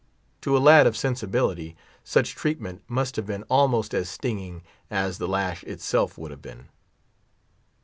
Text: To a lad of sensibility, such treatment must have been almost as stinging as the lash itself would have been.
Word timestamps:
To 0.41 0.57
a 0.57 0.57
lad 0.57 0.87
of 0.87 0.97
sensibility, 0.97 1.77
such 2.03 2.33
treatment 2.33 2.81
must 2.87 3.17
have 3.17 3.27
been 3.27 3.43
almost 3.51 3.93
as 3.93 4.09
stinging 4.09 4.63
as 4.89 5.19
the 5.19 5.27
lash 5.27 5.63
itself 5.65 6.17
would 6.17 6.31
have 6.31 6.41
been. 6.41 6.69